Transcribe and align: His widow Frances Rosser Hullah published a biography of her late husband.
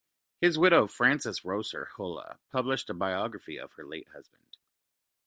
His 0.39 0.57
widow 0.57 0.87
Frances 0.87 1.45
Rosser 1.45 1.89
Hullah 1.95 2.39
published 2.49 2.89
a 2.89 2.93
biography 2.95 3.57
of 3.59 3.73
her 3.73 3.85
late 3.85 4.07
husband. 4.07 4.57